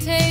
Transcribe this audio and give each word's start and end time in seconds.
Sweet 0.00 0.27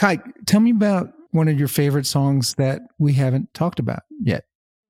Kye, 0.00 0.18
tell 0.46 0.60
me 0.60 0.70
about 0.70 1.12
one 1.32 1.46
of 1.46 1.58
your 1.58 1.68
favorite 1.68 2.06
songs 2.06 2.54
that 2.54 2.80
we 2.98 3.12
haven't 3.12 3.52
talked 3.52 3.78
about 3.78 4.00
yet. 4.18 4.46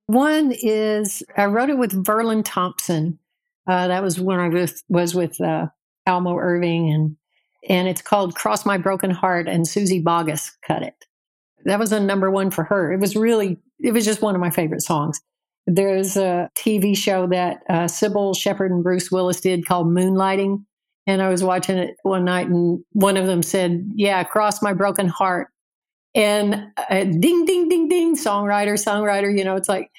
One 0.06 0.52
is 0.52 1.24
I 1.36 1.46
wrote 1.46 1.68
it 1.68 1.78
with 1.78 2.04
Verlon 2.04 2.42
Thompson. 2.44 3.18
Uh, 3.66 3.88
that 3.88 4.04
was 4.04 4.20
when 4.20 4.38
I 4.38 4.48
was, 4.48 4.84
was 4.88 5.12
with 5.12 5.40
uh, 5.40 5.66
Almo 6.06 6.38
Irving, 6.38 6.92
and 6.92 7.16
and 7.68 7.88
it's 7.88 8.02
called 8.02 8.36
Cross 8.36 8.64
My 8.64 8.78
Broken 8.78 9.10
Heart, 9.10 9.48
and 9.48 9.66
Suzy 9.66 10.00
Bogguss 10.00 10.52
cut 10.64 10.84
it. 10.84 10.94
That 11.64 11.80
was 11.80 11.90
a 11.92 11.98
number 11.98 12.30
one 12.30 12.52
for 12.52 12.62
her. 12.62 12.92
It 12.92 13.00
was 13.00 13.16
really, 13.16 13.58
it 13.80 13.92
was 13.92 14.04
just 14.04 14.22
one 14.22 14.36
of 14.36 14.40
my 14.40 14.50
favorite 14.50 14.82
songs. 14.82 15.20
There's 15.66 16.16
a 16.16 16.50
TV 16.54 16.96
show 16.96 17.26
that 17.26 17.62
uh, 17.68 17.84
Cybill 17.86 18.36
Shepherd 18.36 18.70
and 18.70 18.84
Bruce 18.84 19.10
Willis 19.10 19.40
did 19.40 19.66
called 19.66 19.88
Moonlighting. 19.88 20.64
And 21.06 21.22
I 21.22 21.28
was 21.28 21.42
watching 21.42 21.78
it 21.78 21.96
one 22.02 22.24
night, 22.24 22.48
and 22.48 22.84
one 22.92 23.16
of 23.16 23.26
them 23.26 23.42
said, 23.42 23.90
Yeah, 23.94 24.22
cross 24.24 24.62
my 24.62 24.72
broken 24.72 25.08
heart. 25.08 25.48
And 26.14 26.72
uh, 26.76 27.04
ding, 27.04 27.44
ding, 27.44 27.68
ding, 27.68 27.88
ding, 27.88 28.16
songwriter, 28.16 28.72
songwriter. 28.74 29.36
You 29.36 29.44
know, 29.44 29.56
it's 29.56 29.68
like, 29.68 29.90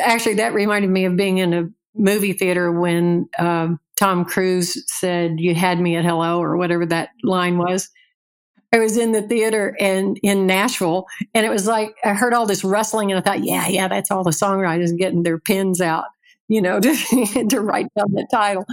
actually, 0.00 0.34
that 0.34 0.54
reminded 0.54 0.90
me 0.90 1.04
of 1.04 1.16
being 1.16 1.38
in 1.38 1.54
a 1.54 1.68
movie 1.94 2.32
theater 2.32 2.70
when 2.72 3.28
um, 3.38 3.80
Tom 3.96 4.24
Cruise 4.24 4.82
said, 4.86 5.40
You 5.40 5.54
had 5.54 5.80
me 5.80 5.96
at 5.96 6.04
hello, 6.04 6.42
or 6.42 6.56
whatever 6.56 6.86
that 6.86 7.10
line 7.22 7.58
was. 7.58 7.88
I 8.72 8.78
was 8.78 8.96
in 8.96 9.12
the 9.12 9.22
theater 9.22 9.76
and 9.80 10.18
in 10.22 10.46
Nashville, 10.46 11.06
and 11.34 11.44
it 11.44 11.50
was 11.50 11.66
like 11.66 11.94
I 12.04 12.14
heard 12.14 12.32
all 12.32 12.46
this 12.46 12.62
rustling, 12.62 13.10
and 13.10 13.18
I 13.18 13.22
thought, 13.22 13.44
yeah, 13.44 13.66
yeah, 13.66 13.88
that's 13.88 14.10
all 14.10 14.22
the 14.22 14.30
songwriters 14.30 14.96
getting 14.96 15.24
their 15.24 15.38
pens 15.38 15.80
out, 15.80 16.04
you 16.48 16.62
know, 16.62 16.78
to, 16.80 17.46
to 17.48 17.60
write 17.60 17.88
down 17.96 18.12
the 18.12 18.26
title. 18.30 18.64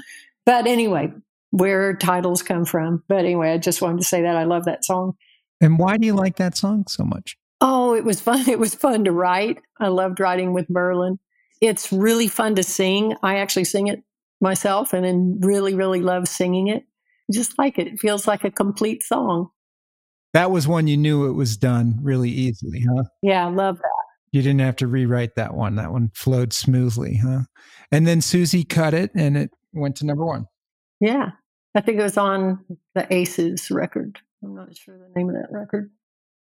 But 0.46 0.68
anyway, 0.68 1.12
where 1.52 1.96
titles 1.96 2.44
come 2.44 2.66
from. 2.66 3.04
But 3.08 3.20
anyway, 3.20 3.52
I 3.52 3.58
just 3.58 3.82
wanted 3.82 4.00
to 4.00 4.08
say 4.08 4.22
that 4.22 4.36
I 4.36 4.44
love 4.44 4.66
that 4.66 4.86
song. 4.86 5.14
And 5.62 5.80
why 5.80 5.98
do 5.98 6.06
you 6.06 6.14
like 6.14 6.38
that 6.38 6.58
song 6.58 6.86
so 6.88 7.04
much? 7.04 7.38
Oh, 7.62 7.96
it 7.96 8.04
was 8.04 8.22
fun. 8.22 8.44
It 8.50 8.60
was 8.60 8.76
fun 8.76 9.06
to 9.06 9.12
write. 9.12 9.60
I 9.80 9.88
loved 9.88 10.20
writing 10.20 10.54
with 10.54 10.68
Verlon. 10.68 11.18
It's 11.62 11.92
really 11.92 12.28
fun 12.28 12.56
to 12.56 12.64
sing. 12.64 13.16
I 13.24 13.38
actually 13.38 13.64
sing 13.64 13.88
it 13.88 14.04
myself 14.40 14.94
and 14.94 15.04
then 15.04 15.40
really, 15.42 15.74
really 15.74 16.02
love 16.02 16.28
singing 16.28 16.68
it. 16.68 16.84
Just 17.32 17.58
like 17.58 17.80
it. 17.80 17.88
It 17.88 18.00
feels 18.00 18.28
like 18.28 18.44
a 18.44 18.52
complete 18.52 19.04
song. 19.04 19.50
That 20.34 20.52
was 20.52 20.68
one 20.68 20.88
you 20.88 20.98
knew 20.98 21.26
it 21.26 21.34
was 21.34 21.58
done 21.58 22.00
really 22.02 22.30
easily, 22.30 22.86
huh? 22.96 23.04
Yeah, 23.22 23.48
I 23.48 23.50
love 23.50 23.78
that. 23.78 24.04
You 24.32 24.42
didn't 24.42 24.60
have 24.60 24.76
to 24.78 24.88
rewrite 24.88 25.36
that 25.36 25.56
one. 25.56 25.76
That 25.76 25.92
one 25.92 26.12
flowed 26.14 26.54
smoothly, 26.54 27.20
huh? 27.24 27.42
And 27.92 28.06
then 28.06 28.22
Suzy 28.22 28.64
cut 28.64 28.94
it 28.94 29.12
and 29.16 29.36
it 29.36 29.50
went 29.74 29.96
to 29.98 30.06
number 30.06 30.26
one. 30.26 30.46
Yeah. 31.00 31.32
I 31.76 31.82
think 31.82 32.00
it 32.00 32.04
was 32.04 32.18
on 32.18 32.64
the 32.96 33.12
Aces 33.14 33.70
record. 33.70 34.20
I'm 34.44 34.56
not 34.56 34.76
sure 34.76 34.98
the 34.98 35.20
name 35.20 35.30
of 35.30 35.36
that 35.36 35.52
record. 35.52 35.92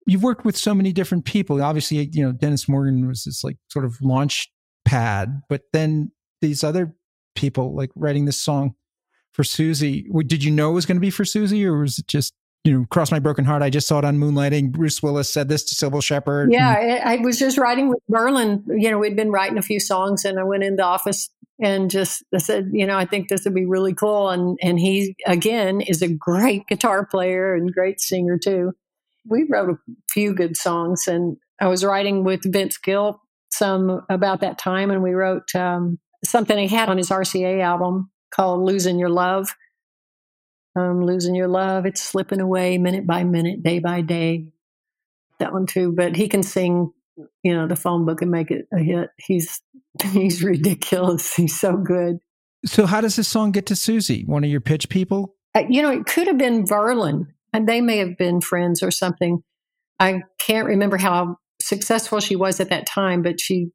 You've 0.06 0.22
worked 0.22 0.44
with 0.44 0.56
so 0.56 0.74
many 0.74 0.92
different 0.92 1.24
people. 1.24 1.62
Obviously, 1.62 2.08
you 2.12 2.24
know, 2.24 2.32
Dennis 2.32 2.68
Morgan 2.68 3.06
was 3.06 3.24
this 3.24 3.42
like 3.42 3.56
sort 3.68 3.84
of 3.84 3.96
launch 4.02 4.50
pad, 4.84 5.42
but 5.48 5.62
then 5.72 6.12
these 6.40 6.62
other 6.62 6.94
people 7.34 7.74
like 7.74 7.90
writing 7.94 8.26
this 8.26 8.38
song 8.38 8.74
for 9.32 9.44
Suzy. 9.44 10.06
Did 10.26 10.44
you 10.44 10.50
know 10.50 10.70
it 10.70 10.74
was 10.74 10.86
going 10.86 10.96
to 10.96 11.00
be 11.00 11.10
for 11.10 11.24
Suzy 11.24 11.64
or 11.64 11.78
was 11.78 11.98
it 11.98 12.06
just 12.06 12.34
you 12.64 12.72
know, 12.72 12.86
cross 12.86 13.10
my 13.10 13.18
broken 13.18 13.44
heart. 13.44 13.62
I 13.62 13.68
just 13.68 13.86
saw 13.86 13.98
it 13.98 14.06
on 14.06 14.18
Moonlighting. 14.18 14.72
Bruce 14.72 15.02
Willis 15.02 15.30
said 15.30 15.50
this 15.50 15.64
to 15.64 15.74
Cybill 15.74 16.02
Shepherd. 16.02 16.50
Yeah, 16.50 17.02
I 17.04 17.16
was 17.16 17.38
just 17.38 17.58
writing 17.58 17.90
with 17.90 17.98
Verlon. 18.10 18.62
You 18.68 18.90
know, 18.90 18.98
we'd 18.98 19.16
been 19.16 19.30
writing 19.30 19.58
a 19.58 19.62
few 19.62 19.78
songs, 19.78 20.24
and 20.24 20.40
I 20.40 20.44
went 20.44 20.64
in 20.64 20.76
the 20.76 20.84
office 20.84 21.28
and 21.62 21.90
just 21.90 22.24
said, 22.38 22.70
you 22.72 22.86
know, 22.86 22.96
I 22.96 23.04
think 23.04 23.28
this 23.28 23.44
would 23.44 23.54
be 23.54 23.66
really 23.66 23.94
cool. 23.94 24.30
And 24.30 24.58
and 24.62 24.78
he 24.78 25.16
again 25.26 25.80
is 25.80 26.02
a 26.02 26.08
great 26.08 26.66
guitar 26.68 27.06
player 27.06 27.54
and 27.54 27.72
great 27.72 28.00
singer 28.00 28.38
too. 28.38 28.72
We 29.26 29.46
wrote 29.48 29.70
a 29.70 29.92
few 30.10 30.34
good 30.34 30.56
songs, 30.56 31.06
and 31.06 31.36
I 31.60 31.68
was 31.68 31.84
writing 31.84 32.24
with 32.24 32.40
Vince 32.44 32.76
Gill 32.78 33.20
some 33.50 34.02
about 34.10 34.40
that 34.40 34.58
time, 34.58 34.90
and 34.90 35.02
we 35.02 35.12
wrote 35.12 35.54
um, 35.54 35.98
something 36.24 36.58
he 36.58 36.68
had 36.68 36.88
on 36.88 36.98
his 36.98 37.10
RCA 37.10 37.62
album 37.62 38.10
called 38.34 38.62
"Losing 38.62 38.98
Your 38.98 39.10
Love." 39.10 39.54
um, 40.76 41.04
losing 41.04 41.34
your 41.34 41.48
love. 41.48 41.86
It's 41.86 42.02
slipping 42.02 42.40
away 42.40 42.78
minute 42.78 43.06
by 43.06 43.24
minute, 43.24 43.62
day 43.62 43.78
by 43.78 44.00
day. 44.00 44.48
That 45.38 45.52
one 45.52 45.66
too. 45.66 45.92
But 45.92 46.16
he 46.16 46.28
can 46.28 46.42
sing, 46.42 46.92
you 47.42 47.54
know, 47.54 47.66
the 47.66 47.76
phone 47.76 48.04
book 48.04 48.22
and 48.22 48.30
make 48.30 48.50
it 48.50 48.66
a 48.72 48.78
hit. 48.78 49.10
He's 49.18 49.60
he's 50.02 50.42
ridiculous. 50.42 51.34
He's 51.34 51.58
so 51.58 51.76
good. 51.76 52.18
So 52.64 52.86
how 52.86 53.00
does 53.00 53.16
this 53.16 53.28
song 53.28 53.52
get 53.52 53.66
to 53.66 53.76
Suzy? 53.76 54.24
One 54.24 54.44
of 54.44 54.50
your 54.50 54.60
pitch 54.60 54.88
people? 54.88 55.34
Uh, 55.54 55.64
you 55.68 55.82
know, 55.82 55.90
it 55.90 56.06
could 56.06 56.26
have 56.26 56.38
been 56.38 56.64
Verlon, 56.64 57.26
and 57.52 57.68
they 57.68 57.80
may 57.80 57.98
have 57.98 58.16
been 58.16 58.40
friends 58.40 58.82
or 58.82 58.90
something. 58.90 59.42
I 60.00 60.22
can't 60.38 60.66
remember 60.66 60.96
how 60.96 61.36
successful 61.60 62.20
she 62.20 62.36
was 62.36 62.58
at 62.60 62.70
that 62.70 62.86
time, 62.86 63.22
but 63.22 63.40
she 63.40 63.70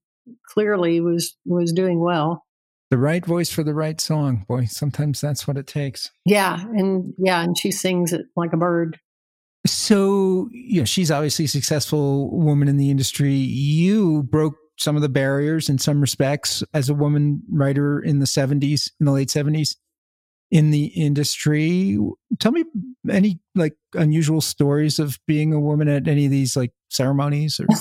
clearly 0.52 1.00
was 1.00 1.36
was 1.46 1.72
doing 1.72 2.00
well 2.00 2.46
the 2.90 2.98
right 2.98 3.26
voice 3.26 3.52
for 3.52 3.64
the 3.64 3.74
right 3.74 4.00
song. 4.02 4.46
Boy, 4.48 4.66
sometimes 4.66 5.22
that's 5.22 5.48
what 5.48 5.58
it 5.58 5.68
takes. 5.68 6.12
Yeah, 6.26 6.60
and 6.60 7.14
yeah, 7.18 7.42
and 7.42 7.58
she 7.58 7.72
sings 7.72 8.14
it 8.14 8.26
like 8.36 8.54
a 8.54 8.58
bird. 8.58 9.00
So, 9.70 10.50
you 10.52 10.82
know, 10.82 10.86
she's 10.86 11.12
obviously 11.12 11.46
a 11.46 11.50
successful 11.50 12.30
woman 12.32 12.68
in 12.68 12.78
the 12.78 12.90
industry. 12.90 13.34
You 13.34 14.24
broke 14.24 14.56
some 14.78 14.96
of 14.96 15.02
the 15.02 15.10
barriers 15.10 15.70
in 15.70 15.78
some 15.78 16.02
respects 16.02 16.64
as 16.74 16.90
a 16.90 16.94
woman 16.94 17.44
writer 17.52 18.00
in 18.00 18.20
the 18.20 18.26
70s, 18.26 18.92
in 19.00 19.06
the 19.06 19.12
late 19.12 19.30
70s 19.30 19.76
in 20.52 20.72
the 20.72 20.86
industry. 20.86 21.98
Tell 22.40 22.52
me 22.52 22.64
any 23.10 23.40
like 23.56 23.76
unusual 23.94 24.42
stories 24.42 25.00
of 25.00 25.20
being 25.28 25.54
a 25.54 25.60
woman 25.60 25.88
at 25.88 26.08
any 26.08 26.26
of 26.26 26.32
these 26.32 26.56
like 26.56 26.72
ceremonies 26.90 27.60
or 27.60 27.68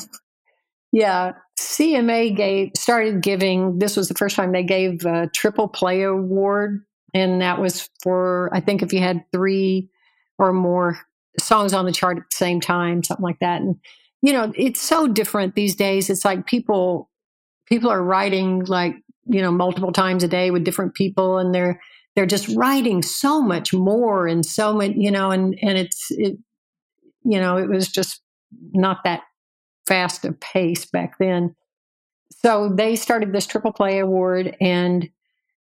Yeah, 0.90 1.32
CMA 1.60 2.34
gave 2.34 2.70
started 2.74 3.22
giving. 3.22 3.78
This 3.78 3.94
was 3.94 4.08
the 4.08 4.14
first 4.14 4.36
time 4.36 4.52
they 4.52 4.62
gave 4.62 5.04
a 5.04 5.28
triple 5.34 5.68
play 5.68 6.02
award, 6.02 6.82
and 7.12 7.42
that 7.42 7.60
was 7.60 7.90
for 8.02 8.48
I 8.54 8.60
think 8.60 8.82
if 8.82 8.94
you 8.94 9.00
had 9.00 9.22
three 9.30 9.90
or 10.38 10.54
more 10.54 10.98
songs 11.40 11.72
on 11.72 11.86
the 11.86 11.92
chart 11.92 12.18
at 12.18 12.24
the 12.30 12.36
same 12.36 12.60
time, 12.60 13.02
something 13.02 13.24
like 13.24 13.38
that. 13.40 13.60
And 13.60 13.76
you 14.22 14.32
know, 14.32 14.52
it's 14.56 14.80
so 14.80 15.06
different 15.06 15.54
these 15.54 15.76
days. 15.76 16.10
It's 16.10 16.24
like 16.24 16.46
people 16.46 17.10
people 17.66 17.90
are 17.90 18.02
writing 18.02 18.64
like 18.64 18.96
you 19.26 19.40
know 19.40 19.52
multiple 19.52 19.92
times 19.92 20.24
a 20.24 20.28
day 20.28 20.50
with 20.50 20.64
different 20.64 20.94
people, 20.94 21.38
and 21.38 21.54
they're 21.54 21.80
they're 22.16 22.26
just 22.26 22.48
writing 22.56 23.02
so 23.02 23.40
much 23.40 23.72
more 23.72 24.26
and 24.26 24.44
so 24.44 24.74
much 24.74 24.92
you 24.96 25.10
know, 25.10 25.30
and 25.30 25.58
and 25.62 25.78
it's 25.78 26.06
it 26.10 26.36
you 27.24 27.38
know 27.38 27.56
it 27.56 27.68
was 27.68 27.88
just 27.88 28.22
not 28.72 29.04
that 29.04 29.22
fast 29.88 30.24
a 30.24 30.32
pace 30.32 30.84
back 30.84 31.18
then. 31.18 31.54
So 32.30 32.68
they 32.72 32.94
started 32.94 33.32
this 33.32 33.46
triple 33.46 33.72
play 33.72 33.98
award. 33.98 34.56
And, 34.60 35.08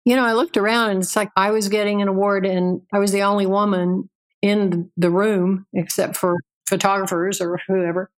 you 0.04 0.16
know, 0.16 0.24
I 0.24 0.34
looked 0.34 0.56
around 0.56 0.90
and 0.90 1.02
it's 1.02 1.16
like 1.16 1.30
I 1.36 1.50
was 1.52 1.68
getting 1.68 2.02
an 2.02 2.08
award 2.08 2.44
and 2.44 2.82
I 2.92 2.98
was 2.98 3.12
the 3.12 3.22
only 3.22 3.46
woman 3.46 4.10
in 4.42 4.90
the 4.96 5.10
room 5.10 5.66
except 5.72 6.16
for 6.16 6.36
photographers 6.66 7.40
or 7.40 7.60
whoever 7.66 8.10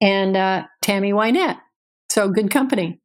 and 0.00 0.36
uh, 0.36 0.64
Tammy 0.82 1.12
Wynette. 1.12 1.58
So 2.10 2.28
good 2.28 2.50
company. 2.50 3.00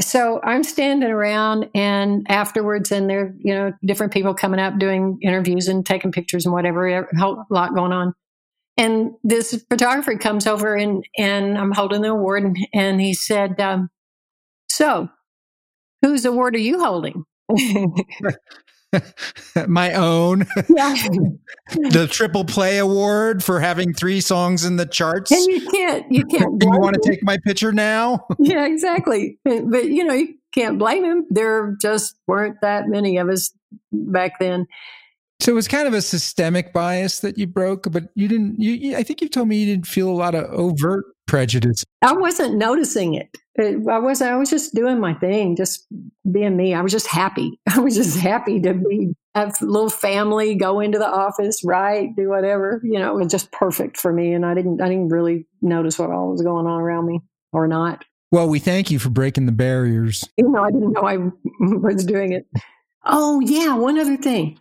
So 0.00 0.40
I'm 0.44 0.62
standing 0.62 1.10
around 1.10 1.70
and 1.74 2.24
afterwards, 2.28 2.92
and 2.92 3.10
there, 3.10 3.34
you 3.38 3.52
know, 3.52 3.72
different 3.84 4.12
people 4.12 4.32
coming 4.32 4.60
up 4.60 4.78
doing 4.78 5.18
interviews 5.22 5.66
and 5.66 5.84
taking 5.84 6.12
pictures 6.12 6.46
and 6.46 6.52
whatever, 6.52 6.86
a 6.86 7.18
whole 7.18 7.44
lot 7.50 7.74
going 7.74 7.92
on. 7.92 8.14
And 8.76 9.14
this 9.24 9.64
photographer 9.68 10.16
comes 10.16 10.46
over 10.46 10.76
and, 10.76 11.04
and 11.16 11.58
I'm 11.58 11.72
holding 11.72 12.02
the 12.02 12.10
award 12.10 12.44
and, 12.44 12.56
and 12.72 13.00
he 13.00 13.12
said, 13.12 13.60
um, 13.60 13.90
so 14.70 15.08
whose 16.00 16.24
award 16.24 16.54
are 16.54 16.60
you 16.60 16.78
holding? 16.78 17.24
My 19.66 19.92
own. 19.94 20.46
Yeah. 20.68 20.94
the 21.90 22.08
triple 22.10 22.44
play 22.44 22.78
award 22.78 23.44
for 23.44 23.60
having 23.60 23.92
three 23.92 24.20
songs 24.20 24.64
in 24.64 24.76
the 24.76 24.86
charts. 24.86 25.30
And 25.30 25.46
you 25.46 25.68
can't, 25.70 26.06
you 26.10 26.24
can't. 26.30 26.62
you 26.62 26.70
want 26.70 26.94
to 26.94 27.08
take 27.08 27.22
my 27.22 27.38
picture 27.44 27.72
now? 27.72 28.26
yeah, 28.38 28.66
exactly. 28.66 29.38
But 29.44 29.86
you 29.86 30.04
know, 30.04 30.14
you 30.14 30.34
can't 30.54 30.78
blame 30.78 31.04
him. 31.04 31.26
There 31.30 31.76
just 31.80 32.16
weren't 32.26 32.56
that 32.62 32.88
many 32.88 33.18
of 33.18 33.28
us 33.28 33.52
back 33.92 34.38
then. 34.38 34.66
So 35.40 35.52
it 35.52 35.54
was 35.54 35.68
kind 35.68 35.86
of 35.86 35.94
a 35.94 36.02
systemic 36.02 36.72
bias 36.72 37.20
that 37.20 37.38
you 37.38 37.46
broke, 37.46 37.90
but 37.92 38.08
you 38.14 38.26
didn't. 38.26 38.58
You, 38.58 38.96
I 38.96 39.04
think 39.04 39.20
you 39.20 39.28
told 39.28 39.46
me 39.46 39.58
you 39.58 39.66
didn't 39.66 39.86
feel 39.86 40.08
a 40.08 40.10
lot 40.10 40.34
of 40.34 40.44
overt 40.46 41.04
prejudice. 41.28 41.84
I 42.02 42.12
wasn't 42.12 42.56
noticing 42.56 43.14
it. 43.14 43.28
it. 43.54 43.86
I 43.88 43.98
was. 43.98 44.20
I 44.20 44.34
was 44.34 44.50
just 44.50 44.74
doing 44.74 44.98
my 44.98 45.14
thing, 45.14 45.54
just 45.54 45.86
being 46.32 46.56
me. 46.56 46.74
I 46.74 46.80
was 46.80 46.92
just 46.92 47.06
happy. 47.06 47.60
I 47.68 47.80
was 47.80 47.94
just 47.94 48.18
happy 48.18 48.60
to 48.60 48.74
be 48.74 49.14
have 49.34 49.54
a 49.60 49.64
little 49.64 49.90
family, 49.90 50.54
go 50.54 50.80
into 50.80 50.98
the 50.98 51.08
office, 51.08 51.62
write, 51.64 52.16
do 52.16 52.28
whatever. 52.28 52.80
You 52.84 52.98
know, 52.98 53.16
it 53.16 53.22
was 53.22 53.30
just 53.30 53.52
perfect 53.52 53.96
for 53.96 54.12
me, 54.12 54.32
and 54.32 54.44
I 54.44 54.54
didn't. 54.54 54.80
I 54.80 54.88
didn't 54.88 55.08
really 55.08 55.46
notice 55.62 55.98
what 55.98 56.10
all 56.10 56.30
was 56.30 56.42
going 56.42 56.66
on 56.66 56.80
around 56.80 57.06
me, 57.06 57.20
or 57.52 57.66
not. 57.68 58.04
Well, 58.30 58.48
we 58.48 58.58
thank 58.58 58.90
you 58.90 58.98
for 58.98 59.10
breaking 59.10 59.46
the 59.46 59.52
barriers. 59.52 60.28
Even 60.36 60.52
though 60.52 60.64
I 60.64 60.70
didn't 60.70 60.92
know 60.92 61.02
I 61.02 61.16
was 61.60 62.04
doing 62.04 62.32
it. 62.32 62.46
Oh 63.04 63.40
yeah, 63.40 63.74
one 63.74 63.98
other 63.98 64.16
thing. 64.16 64.58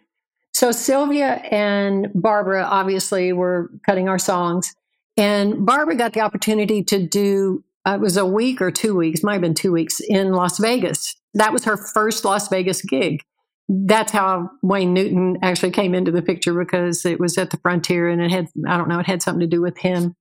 So 0.54 0.72
Sylvia 0.72 1.34
and 1.52 2.08
Barbara 2.16 2.64
obviously 2.64 3.34
were 3.34 3.70
cutting 3.86 4.10
our 4.10 4.20
songs, 4.20 4.74
and 5.18 5.66
Barbara 5.66 5.96
got 5.96 6.14
the 6.14 6.22
opportunity 6.22 6.84
to 6.86 7.06
do. 7.06 7.64
Uh, 7.86 7.96
it 7.96 8.02
was 8.02 8.18
a 8.18 8.26
week 8.26 8.62
or 8.62 8.70
two 8.70 8.96
weeks, 8.96 9.24
might 9.24 9.34
have 9.34 9.42
been 9.42 9.54
two 9.54 9.72
weeks 9.72 10.02
in 10.02 10.34
Las 10.34 10.58
Vegas. 10.60 11.16
That 11.38 11.54
was 11.54 11.66
her 11.66 11.78
first 11.78 12.26
Las 12.26 12.48
Vegas 12.50 12.82
gig. 12.82 13.22
that's 13.70 14.12
how 14.12 14.50
Wayne 14.64 14.94
Newton 14.94 15.38
actually 15.42 15.72
came 15.72 15.94
into 15.94 16.12
the 16.12 16.22
picture 16.22 16.54
because 16.58 17.06
it 17.06 17.20
was 17.20 17.38
at 17.38 17.50
the 17.50 17.58
frontier 17.58 18.08
and 18.08 18.22
it 18.22 18.32
had, 18.32 18.48
I 18.68 18.78
don't 18.78 18.88
know, 18.88 19.00
it 19.00 19.06
had 19.06 19.22
something 19.22 19.42
to 19.42 19.48
do 19.48 19.62
with 19.62 19.78
him. 19.78 20.16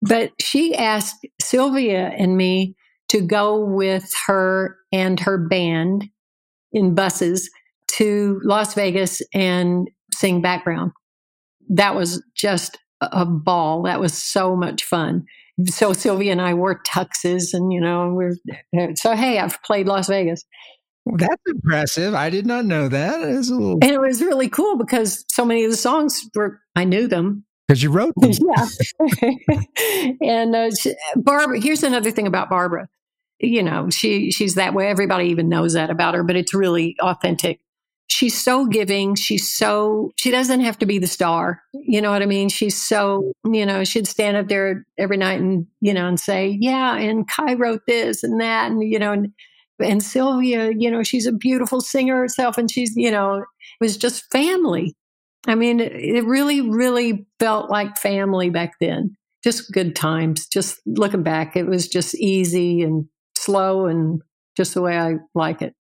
But 0.00 0.32
she 0.40 0.74
asked 0.74 1.24
Sylvia 1.40 2.08
and 2.08 2.36
me 2.36 2.74
to 3.10 3.20
go 3.20 3.64
with 3.64 4.12
her 4.26 4.76
and 4.90 5.20
her 5.20 5.38
band 5.38 6.08
in 6.72 6.94
buses 6.94 7.50
to 7.92 8.40
Las 8.42 8.74
Vegas 8.74 9.22
and 9.32 9.88
sing 10.12 10.42
background. 10.42 10.90
That 11.68 11.94
was 11.94 12.22
just 12.34 12.78
a 13.00 13.24
ball. 13.24 13.82
That 13.82 14.00
was 14.00 14.12
so 14.12 14.56
much 14.56 14.82
fun. 14.82 15.24
So 15.66 15.92
Sylvia 15.92 16.32
and 16.32 16.40
I 16.40 16.54
wore 16.54 16.82
tuxes 16.82 17.52
and, 17.52 17.72
you 17.72 17.80
know, 17.80 18.12
we're, 18.14 18.36
so 18.94 19.14
hey, 19.14 19.38
I've 19.38 19.62
played 19.62 19.86
Las 19.86 20.08
Vegas. 20.08 20.44
Well, 21.04 21.16
that's 21.18 21.42
impressive. 21.46 22.14
I 22.14 22.30
did 22.30 22.46
not 22.46 22.64
know 22.64 22.88
that. 22.88 23.20
It's 23.22 23.50
a 23.50 23.54
little 23.54 23.78
And 23.82 23.90
it 23.90 24.00
was 24.00 24.22
really 24.22 24.48
cool 24.48 24.76
because 24.76 25.24
so 25.28 25.44
many 25.44 25.64
of 25.64 25.70
the 25.70 25.76
songs 25.76 26.22
were, 26.34 26.60
I 26.76 26.84
knew 26.84 27.08
them. 27.08 27.44
because 27.66 27.82
you 27.82 27.90
wrote 27.90 28.14
them. 28.16 28.30
yeah. 29.10 29.62
and 30.22 30.54
uh, 30.54 30.70
she, 30.78 30.94
Barbara, 31.16 31.60
here's 31.60 31.82
another 31.82 32.10
thing 32.10 32.26
about 32.26 32.48
Barbara. 32.48 32.88
You 33.40 33.64
know, 33.64 33.90
she 33.90 34.30
she's 34.30 34.54
that 34.54 34.72
way. 34.72 34.86
Everybody 34.86 35.26
even 35.30 35.48
knows 35.48 35.72
that 35.72 35.90
about 35.90 36.14
her, 36.14 36.22
but 36.22 36.36
it's 36.36 36.54
really 36.54 36.94
authentic. 37.00 37.58
She's 38.22 38.40
so 38.40 38.66
giving. 38.66 39.16
She's 39.16 39.52
so 39.52 40.12
she 40.14 40.30
doesn't 40.30 40.60
have 40.60 40.78
to 40.78 40.86
be 40.86 41.00
the 41.00 41.08
star. 41.08 41.60
You 41.72 42.00
know 42.00 42.12
what 42.12 42.22
I 42.22 42.26
mean? 42.26 42.50
She's 42.50 42.80
so 42.80 43.32
you 43.44 43.66
know 43.66 43.82
she'd 43.82 44.06
stand 44.06 44.36
up 44.36 44.46
there 44.46 44.86
every 44.96 45.16
night 45.16 45.40
and 45.40 45.66
you 45.80 45.92
know 45.92 46.06
and 46.06 46.20
say, 46.20 46.56
yeah, 46.60 46.96
and 46.96 47.26
Kye 47.28 47.54
wrote 47.54 47.80
this 47.88 48.22
and 48.22 48.40
that, 48.40 48.70
and 48.70 48.80
you 48.80 49.00
know, 49.00 49.10
and 49.10 49.32
and 49.80 50.04
Sylvia, 50.04 50.70
you 50.70 50.88
know, 50.88 51.02
she's 51.02 51.26
a 51.26 51.32
beautiful 51.32 51.80
singer 51.80 52.16
herself, 52.16 52.56
and 52.56 52.70
she's 52.70 52.92
you 52.94 53.10
know, 53.10 53.38
it 53.38 53.44
was 53.80 53.96
just 53.96 54.30
family. 54.30 54.94
I 55.48 55.56
mean, 55.56 55.80
it, 55.80 55.90
it 55.90 56.24
really, 56.24 56.60
really 56.60 57.26
felt 57.40 57.70
like 57.70 57.96
family 57.96 58.50
back 58.50 58.74
then. 58.80 59.16
Just 59.42 59.72
good 59.72 59.96
times. 59.96 60.46
Just 60.46 60.78
looking 60.86 61.24
back, 61.24 61.56
it 61.56 61.66
was 61.66 61.88
just 61.88 62.14
easy 62.14 62.82
and 62.82 63.06
slow 63.36 63.86
and 63.86 64.22
just 64.56 64.74
the 64.74 64.82
way 64.82 64.96
I 64.96 65.14
like 65.34 65.60
it. 65.60 65.74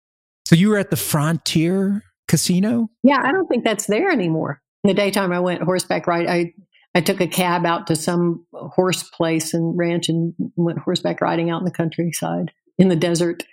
So 0.47 0.55
you 0.55 0.69
were 0.69 0.79
at 0.79 0.91
the 0.91 0.97
Frontier 0.97 2.05
Casino? 2.29 2.89
Yeah, 3.03 3.21
I 3.23 3.33
don't 3.33 3.47
think 3.49 3.65
that's 3.65 3.87
there 3.87 4.11
anymore. 4.11 4.61
In 4.85 4.89
the 4.89 4.95
daytime, 4.95 5.33
I 5.33 5.41
went 5.41 5.63
horseback 5.63 6.07
ride. 6.07 6.29
I 6.29 6.55
I 6.95 7.01
took 7.01 7.21
a 7.21 7.27
cab 7.27 7.67
out 7.67 7.87
to 7.89 7.97
some 7.97 8.47
horse 8.53 9.03
place 9.03 9.55
and 9.55 9.77
ranch 9.77 10.09
and 10.09 10.35
went 10.57 10.79
horseback 10.79 11.21
riding 11.21 11.51
out 11.51 11.61
in 11.61 11.65
the 11.65 11.71
countryside 11.71 12.53
in 12.79 12.89
the 12.89 12.97
desert. 12.97 13.45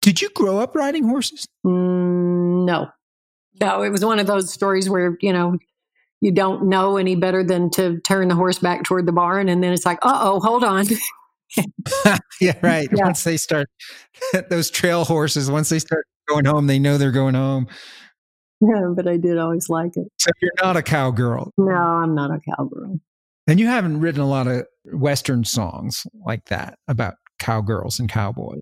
Did 0.00 0.20
you 0.20 0.30
grow 0.30 0.58
up 0.58 0.74
riding 0.74 1.04
horses? 1.04 1.46
Mm, 1.64 2.66
no, 2.66 2.88
no, 3.60 3.82
it 3.82 3.90
was 3.90 4.04
one 4.04 4.18
of 4.18 4.26
those 4.26 4.52
stories 4.52 4.90
where 4.90 5.16
you 5.20 5.32
know 5.32 5.58
you 6.20 6.32
don't 6.32 6.68
know 6.68 6.96
any 6.96 7.16
better 7.16 7.42
than 7.44 7.70
to 7.70 8.00
turn 8.00 8.28
the 8.28 8.34
horse 8.34 8.58
back 8.58 8.84
toward 8.84 9.06
the 9.06 9.12
barn, 9.12 9.48
and 9.48 9.62
then 9.62 9.72
it's 9.72 9.86
like, 9.86 9.98
uh 10.02 10.20
oh, 10.22 10.40
hold 10.40 10.64
on. 10.64 10.86
yeah, 12.40 12.56
right. 12.62 12.88
Yeah. 12.92 13.04
Once 13.04 13.24
they 13.24 13.36
start, 13.36 13.68
those 14.50 14.70
trail 14.70 15.04
horses, 15.04 15.50
once 15.50 15.68
they 15.68 15.78
start 15.78 16.06
going 16.28 16.44
home, 16.44 16.66
they 16.66 16.78
know 16.78 16.98
they're 16.98 17.10
going 17.10 17.34
home. 17.34 17.66
Yeah, 18.60 18.92
but 18.94 19.08
I 19.08 19.16
did 19.16 19.38
always 19.38 19.68
like 19.68 19.96
it. 19.96 20.06
So 20.18 20.30
you're 20.40 20.52
not 20.62 20.76
a 20.76 20.82
cowgirl. 20.82 21.52
No, 21.58 21.72
I'm 21.72 22.14
not 22.14 22.30
a 22.30 22.38
cowgirl. 22.38 23.00
And 23.48 23.58
you 23.58 23.66
haven't 23.66 24.00
written 24.00 24.20
a 24.20 24.28
lot 24.28 24.46
of 24.46 24.66
Western 24.84 25.42
songs 25.44 26.06
like 26.24 26.44
that 26.44 26.78
about 26.86 27.14
cowgirls 27.40 27.98
and 27.98 28.08
cowboys. 28.08 28.60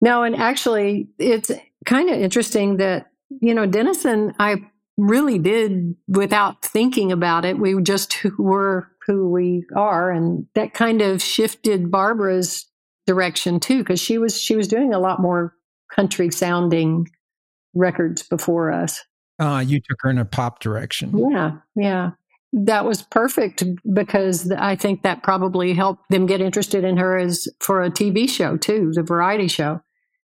No, 0.00 0.22
and 0.22 0.34
actually, 0.34 1.08
it's 1.18 1.50
kind 1.84 2.08
of 2.08 2.18
interesting 2.18 2.78
that, 2.78 3.10
you 3.40 3.54
know, 3.54 3.66
Denison, 3.66 4.32
I 4.38 4.56
really 4.96 5.38
did 5.38 5.94
without 6.08 6.62
thinking 6.62 7.12
about 7.12 7.44
it. 7.44 7.58
We 7.58 7.80
just 7.82 8.24
were 8.38 8.88
who 9.06 9.28
we 9.28 9.66
are. 9.76 10.10
And 10.10 10.46
that 10.54 10.72
kind 10.72 11.02
of 11.02 11.22
shifted 11.22 11.90
Barbara's 11.90 12.66
direction 13.06 13.60
too, 13.60 13.78
because 13.78 14.00
she 14.00 14.16
was, 14.16 14.40
she 14.40 14.56
was 14.56 14.66
doing 14.66 14.94
a 14.94 14.98
lot 14.98 15.20
more 15.20 15.54
country 15.94 16.30
sounding 16.30 17.08
records 17.74 18.22
before 18.22 18.72
us. 18.72 19.02
Uh, 19.38 19.62
you 19.66 19.80
took 19.80 19.98
her 20.00 20.10
in 20.10 20.18
a 20.18 20.24
pop 20.24 20.60
direction. 20.60 21.16
Yeah. 21.30 21.52
Yeah. 21.74 22.10
That 22.52 22.84
was 22.84 23.02
perfect 23.02 23.64
because 23.92 24.50
I 24.52 24.76
think 24.76 25.02
that 25.02 25.22
probably 25.22 25.72
helped 25.72 26.10
them 26.10 26.26
get 26.26 26.42
interested 26.42 26.84
in 26.84 26.98
her 26.98 27.16
as 27.16 27.48
for 27.60 27.82
a 27.82 27.90
TV 27.90 28.28
show 28.28 28.56
too, 28.56 28.92
the 28.94 29.02
variety 29.02 29.48
show. 29.48 29.80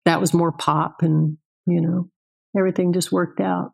That 0.05 0.21
was 0.21 0.35
more 0.35 0.53
pop 0.53 1.03
and, 1.03 1.39
you 1.67 1.81
know, 1.81 2.11
everything 2.57 2.93
just 2.93 3.11
worked 3.11 3.41
out. 3.41 3.73